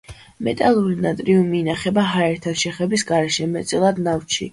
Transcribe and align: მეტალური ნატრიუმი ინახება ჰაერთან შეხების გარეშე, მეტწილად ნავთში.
მეტალური 0.45 0.95
ნატრიუმი 1.05 1.59
ინახება 1.65 2.05
ჰაერთან 2.13 2.57
შეხების 2.63 3.05
გარეშე, 3.13 3.47
მეტწილად 3.53 4.01
ნავთში. 4.09 4.49